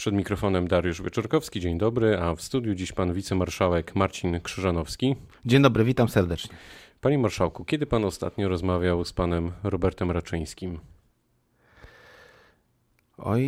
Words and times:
Przed 0.00 0.14
mikrofonem 0.14 0.68
Dariusz 0.68 1.02
Wieczorkowski, 1.02 1.60
dzień 1.60 1.78
dobry, 1.78 2.18
a 2.18 2.34
w 2.34 2.42
studiu 2.42 2.74
dziś 2.74 2.92
pan 2.92 3.12
wicemarszałek 3.12 3.94
Marcin 3.94 4.40
Krzyżanowski. 4.40 5.16
Dzień 5.44 5.62
dobry, 5.62 5.84
witam 5.84 6.08
serdecznie. 6.08 6.56
Panie 7.00 7.18
marszałku, 7.18 7.64
kiedy 7.64 7.86
pan 7.86 8.04
ostatnio 8.04 8.48
rozmawiał 8.48 9.04
z 9.04 9.12
panem 9.12 9.52
Robertem 9.62 10.10
Raczyńskim? 10.10 10.80
Oj, 13.18 13.44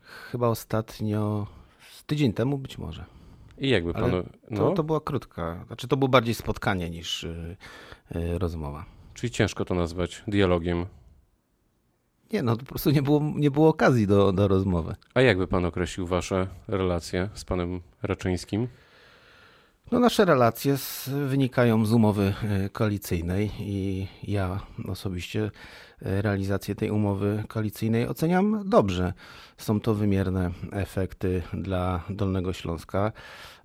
chyba 0.00 0.48
ostatnio, 0.48 1.46
z 1.90 2.04
tydzień 2.04 2.32
temu 2.32 2.58
być 2.58 2.78
może. 2.78 3.04
I 3.58 3.68
jakby 3.68 3.92
pan. 3.92 4.10
No. 4.50 4.56
To, 4.56 4.70
to 4.70 4.82
była 4.82 5.00
krótka, 5.00 5.64
znaczy 5.66 5.88
to 5.88 5.96
było 5.96 6.08
bardziej 6.08 6.34
spotkanie 6.34 6.90
niż 6.90 7.22
yy, 7.22 7.56
yy, 8.20 8.38
rozmowa. 8.38 8.84
Czyli 9.14 9.30
ciężko 9.30 9.64
to 9.64 9.74
nazwać 9.74 10.22
dialogiem. 10.28 10.86
Nie, 12.32 12.42
no 12.42 12.56
po 12.56 12.64
prostu 12.64 12.90
nie 12.90 13.02
było, 13.02 13.32
nie 13.36 13.50
było 13.50 13.68
okazji 13.68 14.06
do, 14.06 14.32
do 14.32 14.48
rozmowy. 14.48 14.94
A 15.14 15.20
jakby 15.20 15.46
pan 15.46 15.64
określił 15.64 16.06
wasze 16.06 16.46
relacje 16.68 17.28
z 17.34 17.44
panem 17.44 17.80
Raczyńskim? 18.02 18.68
No 19.92 20.00
nasze 20.00 20.24
relacje 20.24 20.78
z, 20.78 21.08
wynikają 21.08 21.86
z 21.86 21.92
umowy 21.92 22.34
e, 22.42 22.68
koalicyjnej 22.68 23.50
i 23.58 24.06
ja 24.22 24.60
osobiście 24.88 25.50
e, 26.02 26.22
realizację 26.22 26.74
tej 26.74 26.90
umowy 26.90 27.44
koalicyjnej 27.48 28.08
oceniam 28.08 28.62
dobrze. 28.68 29.12
Są 29.58 29.80
to 29.80 29.94
wymierne 29.94 30.50
efekty 30.72 31.42
dla 31.52 32.00
Dolnego 32.10 32.52
Śląska, 32.52 33.12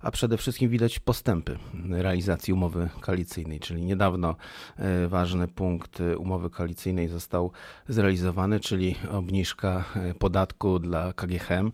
a 0.00 0.10
przede 0.10 0.36
wszystkim 0.36 0.70
widać 0.70 0.98
postępy 0.98 1.58
realizacji 1.90 2.52
umowy 2.52 2.88
koalicyjnej, 3.00 3.60
czyli 3.60 3.84
niedawno 3.84 4.36
e, 4.76 5.08
ważny 5.08 5.48
punkt 5.48 5.98
umowy 6.18 6.50
koalicyjnej 6.50 7.08
został 7.08 7.52
zrealizowany, 7.88 8.60
czyli 8.60 8.94
obniżka 9.10 9.84
podatku 10.18 10.78
dla 10.78 11.12
KGHM 11.12 11.72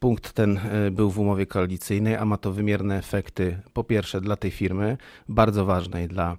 Punkt 0.00 0.32
ten 0.32 0.58
e, 0.58 0.90
był 0.90 1.10
w 1.10 1.18
umowie 1.18 1.46
koalicyjnej, 1.46 2.16
a 2.16 2.24
ma 2.24 2.36
to 2.36 2.52
wymierne 2.52 2.98
efekty, 2.98 3.60
po 3.72 3.84
pierwsze 3.84 4.20
dla 4.20 4.36
tej 4.36 4.50
firmy, 4.50 4.96
bardzo 5.28 5.64
ważnej 5.64 6.08
dla 6.08 6.36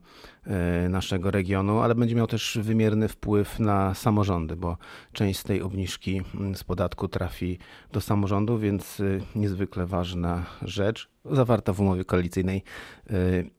naszego 0.90 1.32
regionu, 1.32 1.80
ale 1.80 1.96
będzie 1.96 2.16
miał 2.16 2.28
też 2.28 2.60
wymierny 2.62 3.08
wpływ 3.08 3.60
na 3.60 3.94
samorządy, 3.94 4.56
bo 4.56 4.78
część 5.14 5.40
z 5.40 5.44
tej 5.44 5.62
obniżki 5.62 6.22
mm, 6.36 6.56
z 6.56 6.64
podatku 6.64 7.08
trafi 7.08 7.60
do 7.92 8.02
samorządu, 8.02 8.58
więc 8.58 9.00
e, 9.00 9.04
niezwykle 9.36 9.86
ważna 9.86 10.46
rzecz 10.62 11.10
zawarta 11.32 11.74
w 11.74 11.80
umowie 11.80 12.06
koalicyjnej 12.06 12.64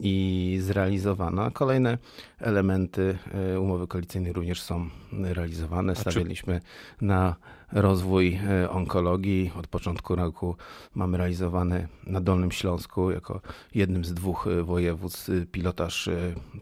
i 0.01 0.59
zrealizowana. 0.61 1.51
Kolejne 1.51 1.99
elementy 2.39 3.19
umowy 3.61 3.87
koalicyjnej 3.87 4.33
również 4.33 4.63
są 4.63 4.89
realizowane. 5.13 5.97
Stawialiśmy 5.97 6.61
na 7.01 7.37
rozwój 7.73 8.39
e, 8.49 8.71
onkologii. 8.71 9.53
Od 9.59 9.67
początku 9.67 10.17
roku 10.17 10.57
mamy 10.95 11.19
realizowany 11.19 11.89
na 12.07 12.21
Dolnym 12.21 12.53
Śląsku 12.53 13.11
jako 13.11 13.41
jednym 13.75 14.05
z 14.05 14.15
dwóch 14.15 14.47
e, 14.47 14.63
województw 14.63 15.29
e, 15.29 15.47
pilotaż 15.47 16.11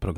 programu 0.00 0.17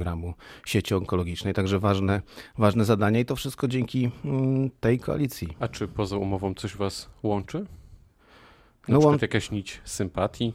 sieci 0.67 0.95
onkologicznej. 0.95 1.55
Także 1.55 1.79
ważne, 1.79 2.23
ważne 2.59 2.85
zadanie 2.85 3.21
i 3.21 3.25
to 3.25 3.37
wszystko 3.37 3.69
dzięki 3.69 4.11
mm, 4.25 4.71
tej 4.81 4.99
koalicji. 4.99 5.49
A 5.61 5.69
czy 5.69 5.89
poza 5.89 6.17
umową 6.17 6.55
coś 6.55 6.77
was 6.77 7.11
łączy? 7.23 7.59
Na 7.59 8.95
no, 8.95 8.99
przykład 8.99 9.23
jakaś 9.23 9.51
nić 9.51 9.81
sympatii? 9.85 10.53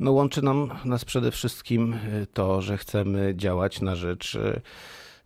No 0.00 0.12
łączy 0.12 0.42
nam 0.42 0.70
nas 0.84 1.04
przede 1.04 1.30
wszystkim 1.30 1.96
to, 2.32 2.62
że 2.62 2.78
chcemy 2.78 3.34
działać 3.36 3.80
na 3.80 3.96
rzecz 3.96 4.38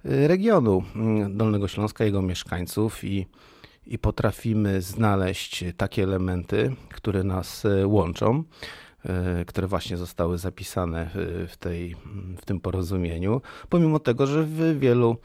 regionu 0.05 0.83
mm, 0.97 1.36
Dolnego 1.36 1.69
Śląska, 1.69 2.05
jego 2.05 2.22
mieszkańców 2.22 3.05
i 3.05 3.27
i 3.89 3.98
potrafimy 3.98 4.83
znaleźć 4.83 5.64
takie 5.77 6.03
elementy, 6.03 6.75
które 6.89 7.25
nas 7.25 7.66
łączą, 7.84 8.44
które 9.46 9.66
właśnie 9.66 9.96
zostały 9.96 10.38
zapisane 10.38 11.10
w, 11.48 11.56
tej, 11.58 11.96
w 12.38 12.44
tym 12.44 12.60
porozumieniu, 12.60 13.41
pomimo 13.68 13.98
tego, 13.98 14.26
że 14.26 14.42
w 14.42 14.78
wielu 14.78 15.16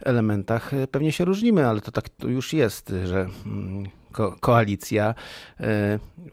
elementach 0.00 0.74
e, 0.74 0.86
pewnie 0.86 1.12
się 1.12 1.24
różnimy, 1.24 1.66
ale 1.66 1.80
to 1.80 1.92
tak 1.92 2.04
już 2.22 2.52
jest, 2.52 2.92
że 3.04 3.28
mm, 3.46 3.86
ko 4.12 4.36
koalicja 4.40 5.14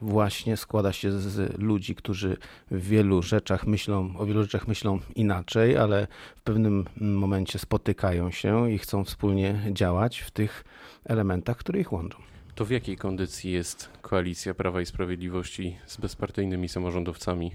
właśnie 0.01 0.57
składa 0.57 0.93
się 0.93 1.11
z 1.11 1.59
ludzi, 1.59 1.95
którzy 1.95 2.37
w 2.71 2.87
wielu 2.87 3.21
rzeczach 3.21 3.67
myślą, 3.67 4.13
o 4.17 4.25
wielu 4.25 4.41
rzeczach 4.43 4.67
myślą 4.67 4.99
inaczej, 5.15 5.77
ale 5.77 6.07
w 6.35 6.41
pewnym 6.41 6.85
momencie 7.01 7.59
spotykają 7.59 8.31
się 8.31 8.71
i 8.71 8.77
chcą 8.77 9.03
wspólnie 9.03 9.61
działać 9.71 10.19
w 10.19 10.31
tych 10.31 10.63
elementach, 11.05 11.57
które 11.57 11.79
ich 11.79 11.93
łączą. 11.93 12.30
To 12.55 12.65
w 12.65 12.69
jakiej 12.69 12.97
kondycji 12.97 13.51
jest 13.51 13.89
koalicja 14.01 14.53
Prawa 14.53 14.81
i 14.81 14.85
Sprawiedliwości 14.85 15.77
z 15.85 15.97
bezpartyjnymi 15.97 16.69
samorządowcami? 16.69 17.51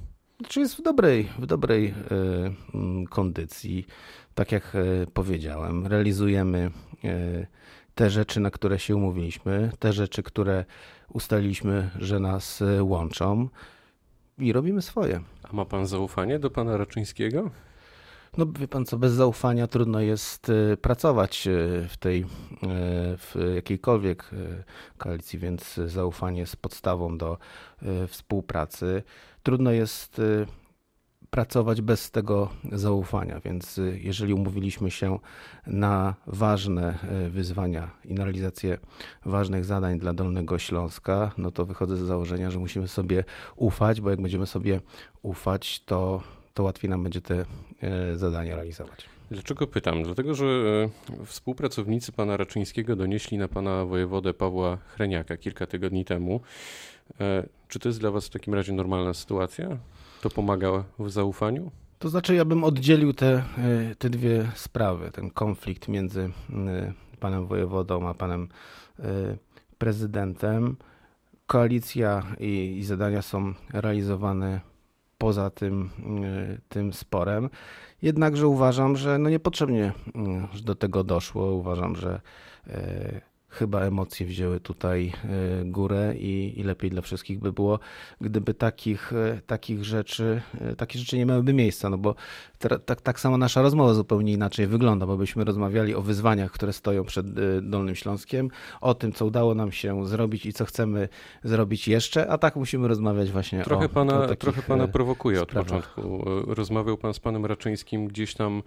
Czy 0.48 0.60
jest 0.60 0.76
w 0.76 0.82
dobrej, 0.82 1.28
w 1.38 1.46
dobrej 1.46 1.86
y, 1.86 3.08
kondycji? 3.10 3.86
Tak 4.34 4.52
jak 4.52 4.74
y, 4.74 5.06
powiedziałem, 5.14 5.86
realizujemy 5.86 6.70
y, 7.04 7.46
te 7.94 8.10
rzeczy, 8.10 8.40
na 8.40 8.50
które 8.50 8.78
się 8.78 8.96
umówiliśmy, 8.96 9.70
te 9.78 9.92
rzeczy, 9.92 10.22
które 10.22 10.64
ustaliliśmy, 11.12 11.90
że 11.98 12.20
nas 12.20 12.62
łączą 12.80 13.48
i 14.38 14.52
robimy 14.52 14.82
swoje. 14.82 15.20
A 15.42 15.52
ma 15.52 15.64
pan 15.64 15.86
zaufanie 15.86 16.38
do 16.38 16.50
pana 16.50 16.76
Raczyńskiego? 16.76 17.50
No 18.36 18.46
wie 18.58 18.68
pan 18.68 18.84
co, 18.84 18.98
bez 18.98 19.12
zaufania 19.12 19.66
trudno 19.66 20.00
jest 20.00 20.48
y, 20.48 20.76
pracować 20.76 21.46
y, 21.46 21.86
w 21.88 21.96
tej, 21.96 22.20
y, 22.20 22.26
w 23.16 23.34
jakiejkolwiek 23.54 24.30
koalicji, 24.98 25.38
więc 25.38 25.74
zaufanie 25.86 26.40
jest 26.40 26.56
podstawą 26.56 27.18
do 27.18 27.38
współpracy. 28.08 29.02
Trudno 29.42 29.70
jest 29.70 30.20
pracować 31.30 31.82
bez 31.82 32.10
tego 32.10 32.48
zaufania, 32.72 33.40
więc 33.40 33.80
jeżeli 33.94 34.34
umówiliśmy 34.34 34.90
się 34.90 35.18
na 35.66 36.14
ważne 36.26 36.98
wyzwania 37.30 37.90
i 38.04 38.14
na 38.14 38.24
realizację 38.24 38.78
ważnych 39.24 39.64
zadań 39.64 39.98
dla 39.98 40.12
Dolnego 40.12 40.58
Śląska, 40.58 41.32
no 41.38 41.50
to 41.50 41.64
wychodzę 41.64 41.96
z 41.96 42.00
założenia, 42.00 42.50
że 42.50 42.58
musimy 42.58 42.88
sobie 42.88 43.24
ufać, 43.56 44.00
bo 44.00 44.10
jak 44.10 44.20
będziemy 44.20 44.46
sobie 44.46 44.80
ufać, 45.22 45.84
to 45.84 46.22
to 46.56 46.62
łatwiej 46.62 46.90
nam 46.90 47.02
będzie 47.02 47.20
te 47.20 47.44
e, 47.82 48.16
zadania 48.16 48.54
realizować. 48.56 49.06
Dlaczego 49.30 49.66
pytam? 49.66 50.02
Dlatego, 50.02 50.34
że 50.34 50.44
e, 50.44 51.24
współpracownicy 51.26 52.12
pana 52.12 52.36
Raczyńskiego 52.36 52.96
donieśli 52.96 53.38
na 53.38 53.48
pana 53.48 53.84
wojewodę 53.84 54.34
Pawła 54.34 54.76
Chreniaka 54.76 55.36
kilka 55.36 55.66
tygodni 55.66 56.04
temu. 56.04 56.40
E, 57.20 57.46
czy 57.68 57.78
to 57.78 57.88
jest 57.88 58.00
dla 58.00 58.10
was 58.10 58.26
w 58.26 58.30
takim 58.30 58.54
razie 58.54 58.72
normalna 58.72 59.14
sytuacja? 59.14 59.78
To 60.22 60.30
pomaga 60.30 60.84
w 60.98 61.10
zaufaniu? 61.10 61.70
To 61.98 62.08
znaczy, 62.08 62.34
ja 62.34 62.44
bym 62.44 62.64
oddzielił 62.64 63.12
te, 63.12 63.42
te 63.98 64.10
dwie 64.10 64.50
sprawy. 64.54 65.10
Ten 65.10 65.30
konflikt 65.30 65.88
między 65.88 66.30
panem 67.20 67.46
wojewodą 67.46 68.08
a 68.08 68.14
panem 68.14 68.48
prezydentem. 69.78 70.76
Koalicja 71.46 72.22
i, 72.40 72.76
i 72.78 72.84
zadania 72.84 73.22
są 73.22 73.54
realizowane 73.72 74.60
poza 75.18 75.50
tym, 75.50 75.90
e, 76.24 76.58
tym 76.68 76.92
sporem. 76.92 77.50
Jednakże 78.02 78.48
uważam, 78.48 78.96
że 78.96 79.18
no 79.18 79.30
niepotrzebnie 79.30 79.92
mm, 80.14 80.48
do 80.64 80.74
tego 80.74 81.04
doszło. 81.04 81.52
Uważam, 81.52 81.96
że 81.96 82.20
e, 82.66 83.20
chyba 83.48 83.80
emocje 83.80 84.26
wzięły 84.26 84.60
tutaj 84.60 85.12
e, 85.24 85.64
górę 85.64 86.14
i, 86.16 86.60
i, 86.60 86.62
lepiej 86.62 86.90
dla 86.90 87.02
wszystkich 87.02 87.38
by 87.38 87.52
było, 87.52 87.78
gdyby 88.20 88.54
takich, 88.54 89.12
e, 89.12 89.40
takich 89.46 89.84
rzeczy, 89.84 90.42
e, 90.60 90.76
takie 90.76 90.98
rzeczy 90.98 91.16
nie 91.18 91.26
miałyby 91.26 91.52
miejsca, 91.52 91.90
no 91.90 91.98
bo 91.98 92.14
tak, 92.86 93.00
tak 93.00 93.20
samo 93.20 93.38
nasza 93.38 93.62
rozmowa 93.62 93.94
zupełnie 93.94 94.32
inaczej 94.32 94.66
wygląda, 94.66 95.06
bo 95.06 95.16
byśmy 95.16 95.44
rozmawiali 95.44 95.94
o 95.94 96.02
wyzwaniach, 96.02 96.50
które 96.50 96.72
stoją 96.72 97.04
przed 97.04 97.26
Dolnym 97.70 97.94
Śląskiem, 97.94 98.50
o 98.80 98.94
tym, 98.94 99.12
co 99.12 99.26
udało 99.26 99.54
nam 99.54 99.72
się 99.72 100.06
zrobić 100.06 100.46
i 100.46 100.52
co 100.52 100.64
chcemy 100.64 101.08
zrobić 101.44 101.88
jeszcze, 101.88 102.28
a 102.28 102.38
tak 102.38 102.56
musimy 102.56 102.88
rozmawiać 102.88 103.30
właśnie 103.30 103.62
trochę 103.62 103.86
o, 103.86 103.88
pana, 103.88 104.20
o 104.20 104.36
Trochę 104.36 104.62
pana 104.62 104.88
prowokuje 104.88 105.40
sprawach. 105.40 105.72
od 105.72 105.86
początku. 105.86 106.24
Rozmawiał 106.54 106.96
pan 106.96 107.14
z 107.14 107.20
panem 107.20 107.46
Raczyńskim 107.46 108.08
gdzieś 108.08 108.34
tam 108.34 108.62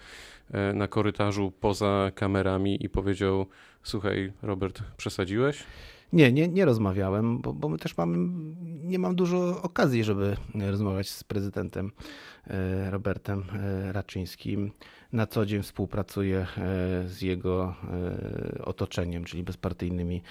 na 0.73 0.87
korytarzu 0.87 1.51
poza 1.59 2.11
kamerami 2.15 2.85
i 2.85 2.89
powiedział 2.89 3.45
Słuchaj, 3.83 4.33
Robert, 4.41 4.83
przesadziłeś? 4.97 5.63
Nie, 6.13 6.31
nie, 6.31 6.47
nie 6.47 6.65
rozmawiałem, 6.65 7.39
bo, 7.39 7.53
bo 7.53 7.69
my 7.69 7.77
też 7.77 7.95
nie 8.83 8.99
mam 8.99 9.15
dużo 9.15 9.61
okazji, 9.61 10.03
żeby 10.03 10.37
rozmawiać 10.55 11.09
z 11.09 11.23
prezydentem 11.23 11.91
e, 12.47 12.91
Robertem 12.91 13.43
e, 13.53 13.91
Raczyńskim. 13.91 14.71
Na 15.13 15.27
co 15.27 15.45
dzień 15.45 15.63
współpracuję 15.63 16.37
e, 16.37 16.45
z 17.07 17.21
jego 17.21 17.75
otoczeniem, 18.63 19.23
czyli 19.23 19.43
bezpartyjnymi 19.43 20.21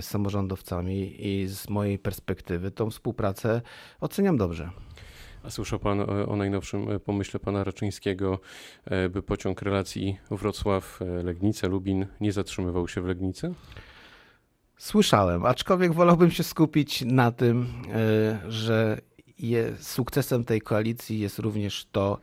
samorządowcami 0.00 1.26
i 1.26 1.46
z 1.48 1.68
mojej 1.68 1.98
perspektywy 1.98 2.70
tą 2.70 2.90
współpracę 2.90 3.62
oceniam 4.00 4.36
dobrze. 4.36 4.70
A 5.46 5.50
słyszał 5.50 5.78
Pan 5.78 6.00
o 6.26 6.36
najnowszym 6.36 6.86
pomyśle 7.04 7.40
Pana 7.40 7.64
Raczyńskiego, 7.64 8.40
e, 8.84 9.08
by 9.08 9.22
pociąg 9.22 9.62
relacji 9.62 10.18
Wrocław-Legnica-Lubin 10.30 12.06
nie 12.20 12.32
zatrzymywał 12.32 12.88
się 12.88 13.00
w 13.00 13.06
Legnicy? 13.06 13.54
Słyszałem, 14.78 15.46
aczkolwiek 15.46 15.92
wolałbym 15.92 16.30
się 16.30 16.42
skupić 16.42 17.02
na 17.02 17.32
tym, 17.32 17.66
że 18.48 19.00
je, 19.38 19.72
sukcesem 19.80 20.44
tej 20.44 20.60
koalicji 20.60 21.18
jest 21.18 21.38
również 21.38 21.86
to, 21.92 22.18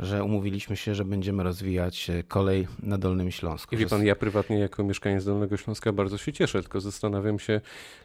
że 0.00 0.24
umówiliśmy 0.24 0.76
się, 0.76 0.94
że 0.94 1.04
będziemy 1.04 1.42
rozwijać 1.42 2.10
e, 2.10 2.22
kolej 2.22 2.68
na 2.82 2.98
Dolnym 2.98 3.30
Śląsku. 3.30 3.74
I 3.74 3.78
wie 3.78 3.86
pan, 3.86 4.06
ja 4.06 4.16
prywatnie 4.16 4.58
jako 4.58 4.84
mieszkaniec 4.84 5.24
Dolnego 5.24 5.56
Śląska 5.56 5.92
bardzo 5.92 6.18
się 6.18 6.32
cieszę, 6.32 6.60
tylko 6.60 6.80
zastanawiam 6.80 7.38
się, 7.38 7.60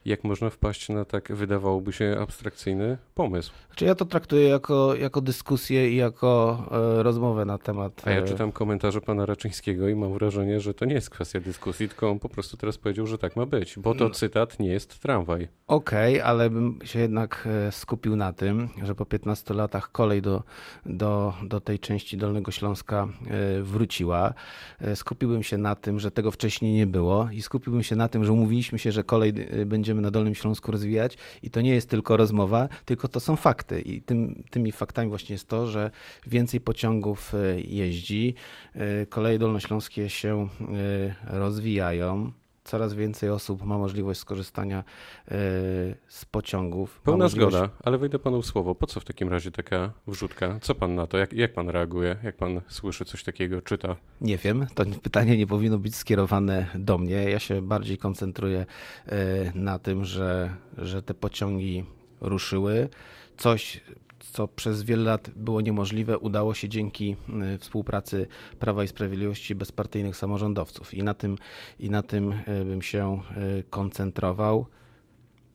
jak 0.06 0.24
można 0.24 0.50
wpaść 0.50 0.90
na 0.90 1.06
tak 1.06 1.36
wydawałoby 1.36 1.94
się 1.94 2.18
abstrakcyjny 2.20 2.98
pomysł. 3.16 3.52
Znaczy 3.68 3.86
ja 3.86 3.96
to 3.96 4.06
traktuję 4.06 4.48
jako, 4.48 4.96
jako 4.96 5.22
dyskusję 5.22 5.92
i 5.92 5.96
jako 5.96 6.64
e, 7.00 7.04
rozmowę 7.04 7.46
na 7.46 7.58
temat... 7.58 8.02
A 8.06 8.12
ja 8.12 8.18
e, 8.18 8.24
czytam 8.24 8.52
komentarze 8.52 9.02
pana 9.02 9.26
Raczyńskiego 9.26 9.90
i 9.90 9.96
mam 9.96 10.14
wrażenie, 10.14 10.60
że 10.60 10.74
to 10.74 10.86
nie 10.86 10.94
jest 10.94 11.10
kwestia 11.10 11.40
dyskusji, 11.40 11.90
tylko 11.90 12.10
on 12.10 12.20
po 12.20 12.30
prostu 12.30 12.58
teraz 12.58 12.78
powiedział, 12.78 13.08
że 13.08 13.18
tak 13.18 13.36
ma 13.36 13.46
być, 13.46 13.80
bo 13.80 13.96
to 13.96 14.06
mm. 14.06 14.14
cytat 14.14 14.60
nie 14.60 14.70
jest 14.70 15.00
tramwaj. 15.00 15.48
Okej, 15.68 16.14
okay, 16.14 16.26
ale 16.26 16.50
bym 16.50 16.80
się 16.84 17.00
jednak 17.00 17.48
e, 17.68 17.72
skupił 17.72 18.16
na 18.16 18.34
tym, 18.34 18.70
że 18.84 18.96
po 18.96 19.06
15 19.06 19.54
latach 19.54 19.92
kolej 19.92 20.22
do, 20.22 20.44
do, 20.86 21.34
do 21.44 21.62
tej 21.62 21.80
części 21.84 22.18
Dolnego 22.18 22.52
Śląska 22.52 23.08
e, 23.28 23.62
wróciła. 23.62 24.34
E, 24.82 24.96
skupiłbym 24.96 25.44
się 25.44 25.58
na 25.58 25.76
tym, 25.76 26.00
że 26.00 26.12
tego 26.12 26.32
wcześniej 26.32 26.74
nie 26.74 26.88
było 26.88 27.30
i 27.32 27.42
skupiłbym 27.42 27.84
się 27.84 27.96
na 27.96 28.08
tym, 28.08 28.26
że 28.26 28.32
umówiliśmy 28.32 28.80
się, 28.80 28.92
że 28.92 29.04
kolej 29.04 29.34
e, 29.52 29.66
będziemy 29.66 30.02
na 30.02 30.12
Dolnym 30.12 30.36
Śląsku 30.36 30.72
rozwijać 30.72 31.18
i 31.44 31.50
to 31.50 31.62
nie 31.62 31.74
jest 31.76 31.90
tylko 31.90 32.18
rozmowa, 32.18 32.70
tylko 32.86 33.08
to 33.08 33.20
są 33.20 33.36
fakty. 33.36 33.82
I 33.82 34.02
tym, 34.02 34.44
tymi 34.50 34.72
faktami 34.72 35.10
właśnie 35.10 35.34
jest 35.34 35.48
to, 35.48 35.68
że 35.68 35.92
więcej 36.28 36.62
pociągów 36.62 37.34
jeździ, 37.66 38.36
koleje 39.10 39.40
dolnośląskie 39.40 40.10
się 40.10 40.48
rozwijają 41.28 42.32
coraz 42.64 42.94
więcej 42.94 43.30
osób 43.30 43.64
ma 43.64 43.78
możliwość 43.78 44.20
skorzystania 44.20 44.78
e, 44.80 45.32
z 46.08 46.26
pociągów. 46.32 47.02
Pełna 47.02 47.26
możliwość... 47.26 47.56
zgoda, 47.56 47.74
ale 47.84 47.98
wejdę 47.98 48.20
panu 48.20 48.42
w 48.42 48.46
słowo. 48.46 48.76
Po 48.76 48.88
co 48.88 49.00
w 49.00 49.06
takim 49.06 49.30
razie 49.30 49.52
taka 49.52 49.92
wrzutka? 50.08 50.60
Co 50.62 50.76
pan 50.76 50.96
na 50.96 51.08
to? 51.08 51.18
Jak, 51.18 51.34
jak 51.34 51.54
pan 51.54 51.70
reaguje? 51.70 52.16
Jak 52.24 52.38
pan 52.38 52.62
słyszy 52.68 53.06
coś 53.06 53.24
takiego, 53.24 53.62
czyta? 53.62 53.96
Nie 54.22 54.38
wiem. 54.38 54.68
To 54.76 54.86
pytanie 54.86 55.38
nie 55.38 55.48
powinno 55.48 55.78
być 55.78 55.96
skierowane 55.96 56.68
do 56.76 56.98
mnie. 56.98 57.30
Ja 57.30 57.40
się 57.40 57.62
bardziej 57.62 57.98
koncentruję 57.98 58.66
e, 59.06 59.16
na 59.56 59.80
tym, 59.80 60.06
że, 60.06 60.56
że 60.78 61.02
te 61.02 61.14
pociągi 61.14 61.86
ruszyły. 62.22 62.90
Coś 63.38 63.82
co 64.32 64.48
przez 64.48 64.84
wiele 64.84 65.04
lat 65.04 65.30
było 65.36 65.62
niemożliwe, 65.62 66.18
udało 66.18 66.54
się 66.54 66.70
dzięki 66.70 67.16
y, 67.56 67.58
współpracy 67.58 68.28
Prawa 68.60 68.84
i 68.84 68.88
Sprawiedliwości 68.88 69.56
bezpartyjnych 69.56 70.18
samorządowców. 70.18 70.94
I 70.94 71.04
na 71.04 71.14
tym, 71.14 71.38
i 71.80 71.90
na 71.90 72.04
tym 72.04 72.32
y, 72.32 72.66
bym 72.66 72.82
się 72.82 73.22
y, 73.60 73.64
koncentrował. 73.70 74.66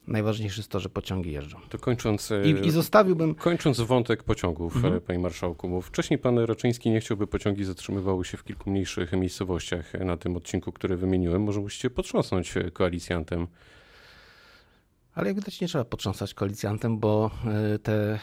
Najważniejsze 0.06 0.60
jest 0.60 0.70
to, 0.70 0.80
że 0.80 0.88
pociągi 0.88 1.32
jeżdżą. 1.32 1.58
To 1.68 1.78
kończąc. 1.78 2.32
I, 2.44 2.66
i 2.66 2.70
zostawiłbym. 2.70 3.34
Kończąc 3.34 3.80
wątek 3.80 4.22
pociągów, 4.22 4.76
mhm. 4.76 5.00
panie 5.00 5.18
marszałku, 5.18 5.68
bo 5.68 5.80
wcześniej 5.80 6.18
pan 6.18 6.38
Raczyński 6.38 6.90
nie 6.90 7.00
chciał, 7.00 7.16
by 7.16 7.26
pociągi 7.26 7.64
zatrzymywały 7.64 8.24
się 8.24 8.36
w 8.36 8.44
kilku 8.44 8.70
mniejszych 8.70 9.12
miejscowościach 9.12 9.94
na 9.94 10.16
tym 10.16 10.36
odcinku, 10.36 10.72
który 10.72 10.96
wymieniłem. 10.96 11.42
Może 11.42 11.60
musicie 11.60 11.90
potrząsnąć 11.90 12.54
koalicjantem. 12.72 13.46
Ale 15.18 15.28
jak 15.28 15.36
widać 15.36 15.60
nie 15.60 15.68
trzeba 15.68 15.84
potrząsać 15.84 16.34
koalicjantem, 16.34 16.98
bo 16.98 17.30
e, 17.74 17.78
te 17.78 17.92
e, 17.92 18.18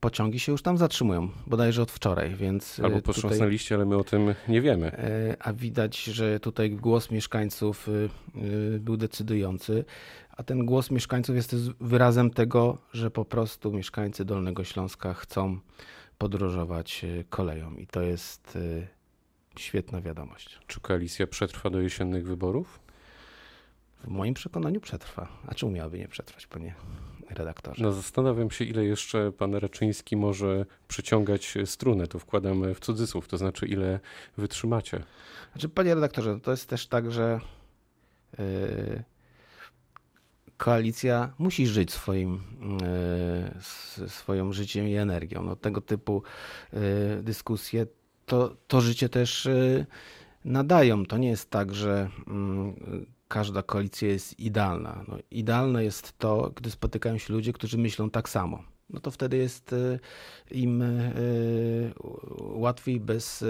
pociągi 0.00 0.40
się 0.40 0.52
już 0.52 0.62
tam 0.62 0.78
zatrzymują, 0.78 1.28
bodajże 1.46 1.82
od 1.82 1.90
wczoraj, 1.90 2.34
więc... 2.34 2.78
E, 2.78 2.84
Albo 2.84 3.00
potrząsnęliście, 3.02 3.74
ale 3.74 3.84
my 3.84 3.96
o 3.96 4.04
tym 4.04 4.34
nie 4.48 4.60
wiemy. 4.60 4.92
A 5.40 5.52
widać, 5.52 6.04
że 6.04 6.40
tutaj 6.40 6.70
głos 6.70 7.10
mieszkańców 7.10 7.88
był 8.80 8.96
decydujący, 8.96 9.84
a 10.30 10.42
ten 10.42 10.66
głos 10.66 10.90
mieszkańców 10.90 11.36
jest 11.36 11.54
wyrazem 11.80 12.30
tego, 12.30 12.78
że 12.92 13.10
po 13.10 13.24
prostu 13.24 13.72
mieszkańcy 13.72 14.24
Dolnego 14.24 14.64
Śląska 14.64 15.14
chcą 15.14 15.58
podróżować 16.18 17.06
koleją 17.28 17.74
i 17.74 17.86
to 17.86 18.02
jest 18.02 18.58
świetna 19.58 20.00
wiadomość. 20.00 20.58
Czy 20.66 20.80
koalicja 20.80 21.26
przetrwa 21.26 21.70
do 21.70 21.80
jesiennych 21.80 22.26
wyborów? 22.26 22.85
W 24.04 24.08
moim 24.08 24.34
przekonaniu 24.34 24.80
przetrwa. 24.80 25.28
A 25.46 25.54
czemu 25.54 25.72
miałaby 25.72 25.98
nie 25.98 26.08
przetrwać, 26.08 26.46
panie 26.46 26.74
redaktorze? 27.30 27.82
No 27.82 27.92
zastanawiam 27.92 28.50
się, 28.50 28.64
ile 28.64 28.84
jeszcze 28.84 29.32
pan 29.32 29.54
Raczyński 29.54 30.16
może 30.16 30.66
przyciągać 30.88 31.54
strunę. 31.64 32.06
To 32.06 32.18
wkładam 32.18 32.74
w 32.74 32.80
cudzysłów, 32.80 33.28
to 33.28 33.38
znaczy 33.38 33.66
ile 33.66 34.00
wytrzymacie. 34.36 35.02
Znaczy, 35.52 35.68
panie 35.68 35.94
redaktorze, 35.94 36.40
to 36.40 36.50
jest 36.50 36.68
też 36.68 36.86
tak, 36.86 37.12
że 37.12 37.40
yy, 38.38 39.04
koalicja 40.56 41.32
musi 41.38 41.66
żyć 41.66 41.92
swoim, 41.92 42.42
yy, 43.98 44.08
swoją 44.08 44.52
życiem 44.52 44.88
i 44.88 44.94
energią. 44.94 45.42
No, 45.42 45.56
tego 45.56 45.80
typu 45.80 46.22
yy, 46.72 46.80
dyskusje 47.22 47.86
to, 48.26 48.56
to 48.66 48.80
życie 48.80 49.08
też 49.08 49.48
nadają. 50.44 51.06
To 51.06 51.18
nie 51.18 51.28
jest 51.28 51.50
tak, 51.50 51.74
że 51.74 52.10
mm, 52.26 52.74
każda 53.28 53.62
koalicja 53.62 54.08
jest 54.08 54.40
idealna. 54.40 55.04
No, 55.08 55.16
idealne 55.30 55.84
jest 55.84 56.18
to, 56.18 56.52
gdy 56.56 56.70
spotykają 56.70 57.18
się 57.18 57.32
ludzie, 57.32 57.52
którzy 57.52 57.78
myślą 57.78 58.10
tak 58.10 58.28
samo 58.28 58.62
no 58.90 59.00
to 59.00 59.10
wtedy 59.10 59.36
jest 59.36 59.72
e, 59.72 59.98
im 60.50 60.82
e, 60.82 61.02
łatwiej 62.40 63.00
bez, 63.00 63.42
e, 63.42 63.46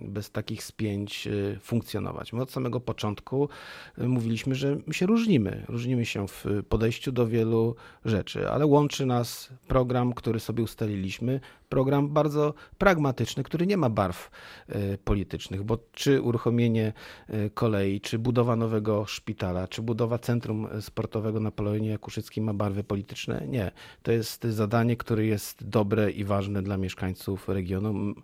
bez 0.00 0.30
takich 0.30 0.64
spięć 0.64 1.28
funkcjonować. 1.60 2.32
My 2.32 2.42
od 2.42 2.50
samego 2.50 2.80
początku 2.80 3.48
mówiliśmy, 3.98 4.54
że 4.54 4.76
my 4.86 4.94
się 4.94 5.06
różnimy. 5.06 5.64
Różnimy 5.68 6.06
się 6.06 6.28
w 6.28 6.44
podejściu 6.68 7.12
do 7.12 7.26
wielu 7.26 7.76
rzeczy, 8.04 8.50
ale 8.50 8.66
łączy 8.66 9.06
nas 9.06 9.50
program, 9.68 10.12
który 10.12 10.40
sobie 10.40 10.62
ustaliliśmy, 10.62 11.40
program 11.68 12.08
bardzo 12.08 12.54
pragmatyczny, 12.78 13.42
który 13.42 13.66
nie 13.66 13.76
ma 13.76 13.90
barw 13.90 14.30
politycznych, 15.04 15.62
bo 15.62 15.78
czy 15.92 16.22
uruchomienie 16.22 16.92
kolei, 17.54 18.00
czy 18.00 18.18
budowa 18.18 18.56
nowego 18.56 19.06
szpitala, 19.06 19.68
czy 19.68 19.82
budowa 19.82 20.18
centrum 20.18 20.68
sportowego 20.80 21.40
na 21.40 21.50
Polonie 21.50 21.88
Jakuszyckim 21.88 22.44
ma 22.44 22.54
barwy 22.54 22.84
polityczne? 22.84 23.46
Nie. 23.48 23.70
To 24.02 24.12
jest 24.12 24.44
zadanie 24.44 24.96
które 24.96 25.26
jest 25.26 25.68
dobre 25.68 26.10
i 26.10 26.24
ważne 26.24 26.62
dla 26.62 26.76
mieszkańców 26.76 27.48
regionu. 27.48 28.14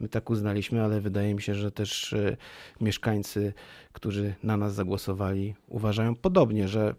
My 0.00 0.08
tak 0.08 0.30
uznaliśmy, 0.30 0.84
ale 0.84 1.00
wydaje 1.00 1.34
mi 1.34 1.42
się, 1.42 1.54
że 1.54 1.72
też 1.72 2.12
e, 2.12 2.36
mieszkańcy, 2.80 3.52
którzy 3.92 4.34
na 4.42 4.56
nas 4.56 4.74
zagłosowali, 4.74 5.54
uważają 5.68 6.14
podobnie, 6.14 6.68
że 6.68 6.94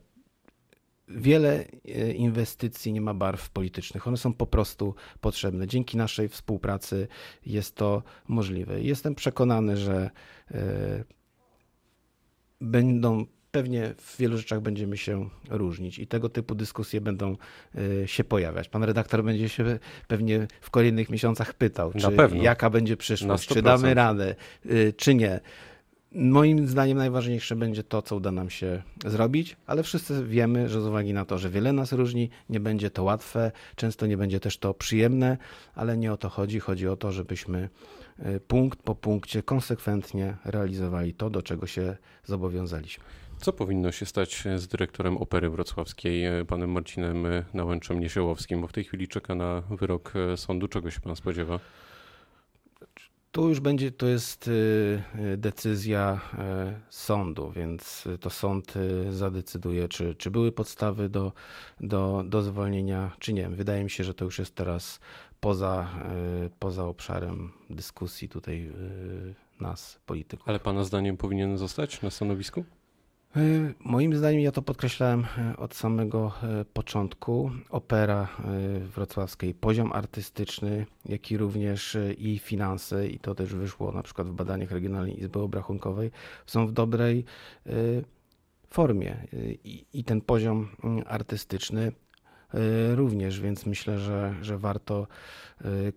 wiele 1.15 1.65
e, 1.85 2.11
inwestycji 2.11 2.93
nie 2.93 3.01
ma 3.01 3.13
barw 3.13 3.49
politycznych. 3.49 4.07
One 4.07 4.17
są 4.17 4.33
po 4.33 4.47
prostu 4.47 4.95
potrzebne. 5.21 5.67
Dzięki 5.67 5.97
naszej 5.97 6.29
współpracy 6.29 7.07
jest 7.45 7.75
to 7.75 8.03
możliwe. 8.27 8.81
Jestem 8.81 9.15
przekonany, 9.15 9.77
że 9.77 10.09
e, 10.51 11.03
będą 12.61 13.25
pewnie 13.51 13.93
w 13.97 14.17
wielu 14.17 14.37
rzeczach 14.37 14.61
będziemy 14.61 14.97
się 14.97 15.29
różnić 15.49 15.99
i 15.99 16.07
tego 16.07 16.29
typu 16.29 16.55
dyskusje 16.55 17.01
będą 17.01 17.37
y, 17.75 18.07
się 18.07 18.23
pojawiać. 18.23 18.69
Pan 18.69 18.83
redaktor 18.83 19.23
będzie 19.23 19.49
się 19.49 19.79
pewnie 20.07 20.47
w 20.61 20.69
kolejnych 20.69 21.09
miesiącach 21.09 21.53
pytał, 21.53 21.93
czy 21.93 22.37
jaka 22.37 22.69
będzie 22.69 22.97
przyszłość, 22.97 23.47
czy 23.47 23.61
damy 23.61 23.93
radę, 23.93 24.35
czy 24.97 25.15
nie. 25.15 25.39
Moim 26.15 26.67
zdaniem 26.67 26.97
najważniejsze 26.97 27.55
będzie 27.55 27.83
to, 27.83 28.01
co 28.01 28.15
uda 28.15 28.31
nam 28.31 28.49
się 28.49 28.81
zrobić, 29.05 29.57
ale 29.65 29.83
wszyscy 29.83 30.25
wiemy, 30.25 30.69
że 30.69 30.81
z 30.81 30.85
uwagi 30.85 31.13
na 31.13 31.25
to, 31.25 31.37
że 31.37 31.49
wiele 31.49 31.73
nas 31.73 31.91
różni, 31.91 32.29
nie 32.49 32.59
będzie 32.59 32.89
to 32.89 33.03
łatwe, 33.03 33.51
często 33.75 34.05
nie 34.05 34.17
będzie 34.17 34.39
też 34.39 34.57
to 34.57 34.73
przyjemne, 34.73 35.37
ale 35.75 35.97
nie 35.97 36.13
o 36.13 36.17
to 36.17 36.29
chodzi. 36.29 36.59
Chodzi 36.59 36.87
o 36.87 36.95
to, 36.95 37.11
żebyśmy 37.11 37.69
y, 38.19 38.39
punkt 38.39 38.83
po 38.83 38.95
punkcie 38.95 39.43
konsekwentnie 39.43 40.37
realizowali 40.45 41.13
to, 41.13 41.29
do 41.29 41.41
czego 41.41 41.67
się 41.67 41.97
zobowiązaliśmy. 42.23 43.03
Co 43.41 43.53
powinno 43.53 43.91
się 43.91 44.05
stać 44.05 44.43
z 44.55 44.67
dyrektorem 44.67 45.17
Opery 45.17 45.49
Wrocławskiej, 45.49 46.25
e, 46.25 46.45
panem 46.45 46.71
Marcinem 46.71 47.25
e, 47.25 47.45
Nałęczem 47.53 47.99
Niesiełowskim, 47.99 48.61
bo 48.61 48.67
w 48.67 48.73
tej 48.73 48.83
chwili 48.83 49.07
czeka 49.07 49.35
na 49.35 49.61
wyrok 49.61 50.13
e, 50.15 50.37
sądu. 50.37 50.67
Czego 50.67 50.91
się 50.91 51.01
pan 51.01 51.15
spodziewa? 51.15 51.59
Tu 53.31 53.49
już 53.49 53.59
będzie, 53.59 53.91
to 53.91 54.07
jest 54.07 54.49
decyzja 55.37 56.21
sądu, 56.89 57.51
więc 57.51 58.07
to 58.19 58.29
sąd 58.29 58.73
zadecyduje, 59.09 59.87
czy, 59.87 60.15
czy 60.15 60.31
były 60.31 60.51
podstawy 60.51 61.09
do, 61.09 61.31
do, 61.79 62.23
do 62.27 62.41
zwolnienia, 62.41 63.11
czy 63.19 63.33
nie. 63.33 63.49
Wydaje 63.49 63.83
mi 63.83 63.89
się, 63.89 64.03
że 64.03 64.13
to 64.13 64.25
już 64.25 64.39
jest 64.39 64.55
teraz 64.55 64.99
poza, 65.39 65.89
poza 66.59 66.85
obszarem 66.85 67.51
dyskusji 67.69 68.29
tutaj 68.29 68.71
nas, 69.59 69.99
polityków. 70.05 70.49
Ale 70.49 70.59
pana 70.59 70.83
zdaniem 70.83 71.17
powinien 71.17 71.57
zostać 71.57 72.01
na 72.01 72.09
stanowisku? 72.09 72.65
E, 73.35 73.73
moim 73.79 74.15
zdaniem, 74.15 74.41
ja 74.41 74.51
to 74.51 74.61
podkreślałem 74.61 75.25
e, 75.37 75.57
od 75.57 75.75
samego 75.75 76.31
e, 76.43 76.65
początku, 76.65 77.51
opera 77.69 78.27
wrocławskiej, 78.95 79.53
poziom 79.53 79.93
artystyczny, 79.93 80.85
jak 81.05 81.31
i 81.31 81.37
również 81.37 81.97
i 82.17 82.39
finanse, 82.39 83.07
i 83.07 83.19
to 83.19 83.35
też 83.35 83.55
wyszło 83.55 83.91
na 83.91 84.03
przykład 84.03 84.27
w 84.27 84.33
badaniach 84.33 84.71
Regionalnej 84.71 85.19
Izby 85.19 85.39
Obrachunkowej, 85.39 86.11
są 86.45 86.67
w 86.67 86.71
dobrej 86.71 87.25
formie 88.67 89.27
i, 89.63 89.85
i 89.93 90.03
ten 90.03 90.21
poziom 90.21 90.69
mm, 90.83 91.03
artystyczny 91.07 91.91
również, 92.95 93.39
więc 93.39 93.65
myślę, 93.65 93.99
że, 93.99 94.35
że 94.41 94.57
warto 94.57 95.07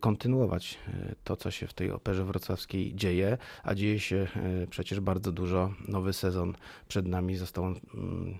kontynuować 0.01 0.79
to, 1.25 1.37
co 1.37 1.51
się 1.51 1.67
w 1.67 1.75
tej 1.75 1.91
operze 1.91 2.25
wrocławskiej 2.25 2.95
dzieje, 2.95 3.39
a 3.63 3.75
dzieje 3.75 4.01
się 4.01 4.27
przecież 4.71 5.01
bardzo 5.01 5.33
dużo. 5.33 5.75
Nowy 5.89 6.13
sezon 6.13 6.55
przed 6.89 7.07
nami 7.07 7.37
został 7.37 7.65
mm, 7.65 8.39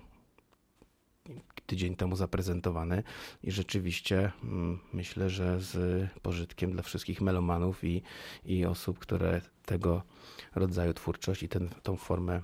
tydzień 1.65 1.95
temu 1.95 2.15
zaprezentowany 2.15 3.03
i 3.43 3.51
rzeczywiście 3.51 4.31
mm, 4.43 4.79
myślę, 4.93 5.29
że 5.29 5.61
z 5.61 5.77
pożytkiem 6.21 6.71
dla 6.71 6.81
wszystkich 6.81 7.21
melomanów 7.21 7.83
i, 7.83 8.01
i 8.45 8.65
osób, 8.65 8.99
które 8.99 9.41
tego 9.65 10.01
rodzaju 10.55 10.93
twórczość 10.93 11.43
i 11.43 11.49
ten, 11.49 11.69
tą 11.83 11.95
formę 11.95 12.41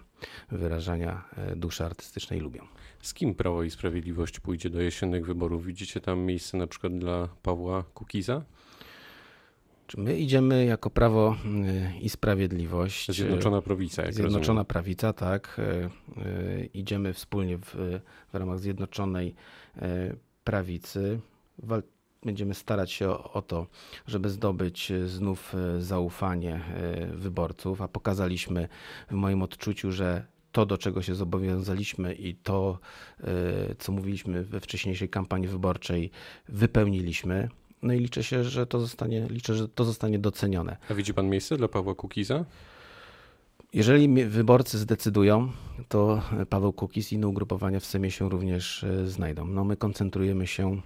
wyrażania 0.52 1.24
e, 1.38 1.56
duszy 1.56 1.86
artystycznej 1.86 2.40
lubią. 2.40 2.68
Z 3.02 3.14
kim 3.14 3.36
Prawo 3.36 3.64
i 3.64 3.70
Sprawiedliwość 3.70 4.40
pójdzie 4.40 4.70
do 4.70 4.82
jesiennych 4.82 5.26
wyborów? 5.26 5.66
Widzicie 5.66 6.02
tam 6.02 6.20
miejsce 6.20 6.58
na 6.58 6.68
przykład 6.68 6.98
dla 6.98 7.28
Pawła 7.28 7.84
Kukiza? 7.84 8.44
My 9.98 10.20
idziemy 10.20 10.66
jako 10.66 10.90
Prawo 10.90 11.36
y, 11.46 12.00
i 12.02 12.10
Sprawiedliwość. 12.10 13.12
Zjednoczona 13.12 13.62
Prawica, 13.62 14.04
jak 14.04 14.14
Zjednoczona 14.14 14.40
rozumiem. 14.40 14.66
Prawica, 14.66 15.14
tak. 15.14 15.60
Y, 15.60 16.22
y, 16.22 16.70
idziemy 16.74 17.14
wspólnie 17.14 17.58
w, 17.58 17.76
w 18.34 18.36
ramach 18.36 18.60
Zjednoczonej 18.60 19.36
Prawicy. 20.44 21.20
Będziemy 22.24 22.54
starać 22.54 22.92
się 22.92 23.10
o, 23.10 23.34
o 23.34 23.42
to, 23.42 23.68
żeby 24.08 24.30
zdobyć 24.30 24.92
znów 25.06 25.56
zaufanie 25.80 26.62
wyborców, 27.14 27.82
a 27.82 27.88
pokazaliśmy 27.88 28.68
w 29.10 29.14
moim 29.14 29.42
odczuciu, 29.42 29.92
że 29.92 30.26
to, 30.52 30.66
do 30.66 30.78
czego 30.78 31.02
się 31.02 31.16
zobowiązaliśmy 31.16 32.14
i 32.14 32.36
to, 32.36 32.80
co 33.80 33.92
mówiliśmy 33.92 34.44
we 34.44 34.60
wcześniejszej 34.60 35.10
kampanii 35.10 35.48
wyborczej, 35.48 36.12
wypełniliśmy. 36.50 37.50
No 37.82 37.94
i 37.94 38.00
liczę 38.00 38.24
się, 38.24 38.44
że 38.44 38.68
to 38.68 38.80
zostanie, 38.80 39.28
liczę, 39.30 39.56
że 39.56 39.68
to 39.68 39.84
zostanie 39.84 40.20
docenione. 40.20 40.78
A 40.90 40.94
widzi 40.94 41.14
pan 41.14 41.30
miejsce 41.30 41.58
dla 41.58 41.68
Pawła 41.68 41.96
Kukiza? 41.96 42.46
Jeżeli 43.74 44.26
wyborcy 44.26 44.78
zdecydują, 44.78 45.52
to 45.90 46.22
Paweł 46.50 46.74
Kukiz 46.74 47.12
i 47.12 47.16
inne 47.16 47.28
ugrupowania 47.28 47.80
w 47.80 47.86
Sejmie 47.86 48.12
się 48.12 48.30
również 48.30 48.84
e, 48.84 49.08
znajdą. 49.08 49.48
No 49.48 49.64
my 49.64 49.78
koncentrujemy 49.78 50.48
się 50.48 50.82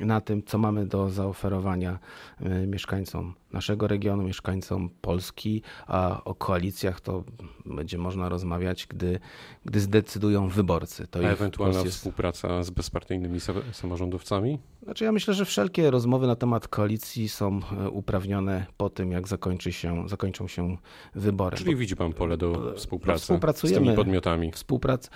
na 0.00 0.20
tym, 0.20 0.42
co 0.42 0.58
mamy 0.58 0.86
do 0.86 1.10
zaoferowania 1.10 1.98
e, 2.40 2.66
mieszkańcom 2.66 3.34
naszego 3.52 3.86
regionu, 3.86 4.22
mieszkańcom 4.22 4.90
Polski, 5.00 5.62
a 5.86 6.24
o 6.24 6.34
koalicjach 6.34 7.00
to 7.00 7.24
będzie 7.66 7.98
można 7.98 8.28
rozmawiać, 8.28 8.86
gdy, 8.86 9.20
gdy 9.64 9.80
zdecydują 9.80 10.48
wyborcy. 10.48 11.06
To 11.06 11.18
a 11.18 11.22
ewentualna 11.22 11.80
jest... 11.80 11.96
współpraca 11.96 12.62
z 12.62 12.70
bezpartyjnymi 12.70 13.38
samorządowcami? 13.72 14.58
Znaczy 14.82 15.04
ja 15.04 15.12
myślę, 15.12 15.34
że 15.34 15.44
wszelkie 15.44 15.90
rozmowy 15.90 16.26
na 16.26 16.36
temat 16.36 16.68
koalicji 16.68 17.28
są 17.28 17.60
e, 17.72 17.90
uprawnione 17.90 18.66
po 18.76 18.90
tym, 18.90 19.12
jak 19.12 19.28
zakończy 19.28 19.72
się, 19.72 20.08
zakończą 20.08 20.48
się 20.48 20.76
wybory. 21.14 21.56
Czyli 21.56 21.72
Bo, 21.72 21.78
widzi 21.78 21.96
pan 21.96 22.12
pole 22.12 22.36
do 22.36 22.74
współpracy 22.76 23.32
no, 23.32 23.68
z 23.68 23.72
tymi 23.72 23.92
podmiotami? 23.92 24.52
Współprac... 24.52 25.10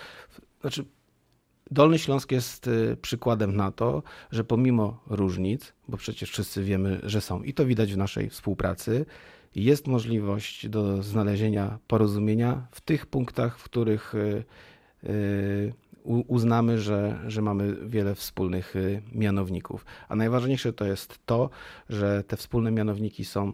Znaczy 0.60 0.84
Dolny 1.72 1.98
Śląsk 1.98 2.32
jest 2.32 2.68
y, 2.68 2.96
przykładem 3.02 3.56
na 3.56 3.70
to, 3.70 4.02
że 4.30 4.44
pomimo 4.44 5.00
różnic, 5.06 5.72
bo 5.88 5.96
przecież 5.96 6.30
wszyscy 6.30 6.64
wiemy, 6.64 7.00
że 7.02 7.20
są 7.20 7.42
i 7.42 7.54
to 7.54 7.66
widać 7.66 7.94
w 7.94 7.96
naszej 7.96 8.30
współpracy, 8.30 9.06
jest 9.54 9.86
możliwość 9.86 10.68
do 10.68 11.02
znalezienia 11.02 11.78
porozumienia 11.86 12.66
w 12.70 12.80
tych 12.80 13.06
punktach, 13.06 13.58
w 13.58 13.64
których 13.64 14.14
y, 14.14 14.44
y, 15.04 15.72
uznamy, 16.04 16.78
że, 16.78 17.20
że 17.26 17.42
mamy 17.42 17.76
wiele 17.86 18.14
wspólnych 18.14 18.74
mianowników. 19.12 19.84
A 20.08 20.16
najważniejsze 20.16 20.72
to 20.72 20.84
jest 20.84 21.18
to, 21.26 21.50
że 21.88 22.24
te 22.24 22.36
wspólne 22.36 22.70
mianowniki 22.70 23.24
są 23.24 23.52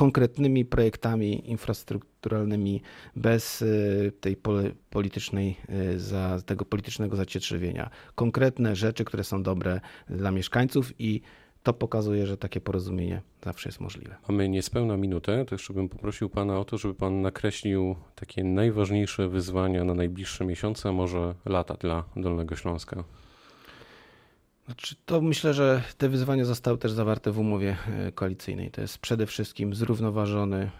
konkretnymi 0.00 0.64
projektami 0.64 1.50
infrastrukturalnymi 1.50 2.82
bez 3.16 3.62
y, 3.62 4.12
tej 4.20 4.36
politycznej, 4.90 5.56
y, 6.38 6.42
tego 6.42 6.64
politycznego 6.64 7.16
zacietrzewienia. 7.16 7.90
Konkretne 8.14 8.76
rzeczy, 8.76 9.04
które 9.04 9.24
są 9.24 9.42
dobre 9.42 9.80
dla 10.08 10.30
mieszkańców 10.30 10.92
i 10.98 11.20
to 11.62 11.72
pokazuje, 11.72 12.26
że 12.26 12.36
takie 12.36 12.60
porozumienie 12.60 13.22
zawsze 13.44 13.68
jest 13.68 13.80
możliwe. 13.80 14.16
Mamy 14.28 14.48
niespełna 14.48 14.96
minutę, 14.96 15.44
to 15.44 15.54
jeszcze 15.54 15.74
bym 15.74 15.88
poprosił 15.88 16.30
Pana 16.30 16.58
o 16.58 16.64
to, 16.64 16.78
żeby 16.78 16.94
Pan 16.94 17.22
nakreślił 17.22 17.96
takie 18.14 18.44
najważniejsze 18.44 19.28
wyzwania 19.28 19.84
na 19.84 19.94
najbliższe 19.94 20.44
miesiące, 20.44 20.88
a 20.88 20.92
może 20.92 21.34
lata 21.44 21.74
dla 21.74 22.04
Dolnego 22.16 22.56
Śląska. 22.56 23.04
Znaczy, 24.70 24.96
to 25.06 25.20
myślę, 25.20 25.54
że 25.54 25.82
te 25.98 26.08
wyzwania 26.08 26.44
zostały 26.44 26.78
też 26.78 26.92
zawarte 26.92 27.32
w 27.32 27.38
umowie 27.38 27.76
e, 27.86 28.12
koalicyjnej. 28.12 28.70
To 28.70 28.80
jest 28.80 28.98
przede 28.98 29.26
wszystkim 29.26 29.74
zrównoważony 29.74 30.56
e, 30.56 30.70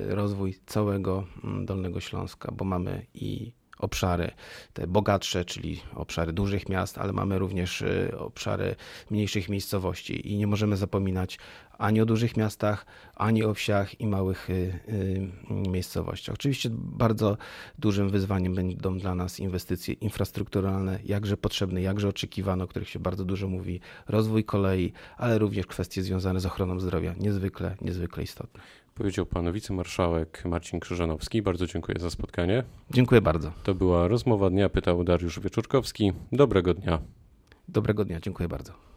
e, 0.00 0.14
rozwój 0.14 0.54
całego 0.66 1.26
mm, 1.44 1.66
Dolnego 1.66 2.00
Śląska, 2.00 2.52
bo 2.52 2.64
mamy 2.64 3.06
i 3.14 3.52
obszary 3.78 4.30
te 4.72 4.86
bogatsze, 4.86 5.44
czyli 5.44 5.80
obszary 5.94 6.32
dużych 6.32 6.68
miast, 6.68 6.98
ale 6.98 7.12
mamy 7.12 7.38
również 7.38 7.84
obszary 8.18 8.76
mniejszych 9.10 9.48
miejscowości 9.48 10.32
i 10.32 10.36
nie 10.36 10.46
możemy 10.46 10.76
zapominać 10.76 11.38
ani 11.78 12.00
o 12.00 12.06
dużych 12.06 12.36
miastach, 12.36 12.86
ani 13.14 13.44
o 13.44 13.54
wsiach 13.54 14.00
i 14.00 14.06
małych 14.06 14.50
y, 14.50 14.52
y, 14.88 15.28
miejscowościach. 15.50 16.34
Oczywiście 16.34 16.68
bardzo 16.72 17.36
dużym 17.78 18.10
wyzwaniem 18.10 18.54
będą 18.54 18.98
dla 18.98 19.14
nas 19.14 19.40
inwestycje 19.40 19.94
infrastrukturalne, 19.94 20.98
jakże 21.04 21.36
potrzebne, 21.36 21.82
jakże 21.82 22.08
oczekiwane, 22.08 22.64
o 22.64 22.66
których 22.66 22.88
się 22.88 22.98
bardzo 22.98 23.24
dużo 23.24 23.48
mówi, 23.48 23.80
rozwój 24.08 24.44
kolei, 24.44 24.92
ale 25.16 25.38
również 25.38 25.66
kwestie 25.66 26.02
związane 26.02 26.40
z 26.40 26.46
ochroną 26.46 26.80
zdrowia, 26.80 27.14
niezwykle, 27.18 27.76
niezwykle 27.80 28.22
istotne. 28.22 28.60
Powiedział 28.98 29.26
pan 29.26 29.52
wicemarszałek 29.52 30.44
Marcin 30.44 30.80
Krzyżanowski. 30.80 31.42
Bardzo 31.42 31.66
dziękuję 31.66 31.98
za 32.00 32.10
spotkanie. 32.10 32.64
Dziękuję 32.90 33.20
bardzo. 33.20 33.52
To 33.62 33.74
była 33.74 34.08
rozmowa 34.08 34.50
dnia, 34.50 34.68
pytał 34.68 35.04
Dariusz 35.04 35.40
Wieczorkowski. 35.40 36.12
Dobrego 36.32 36.74
dnia. 36.74 36.98
Dobrego 37.68 38.04
dnia, 38.04 38.20
dziękuję 38.20 38.48
bardzo. 38.48 38.87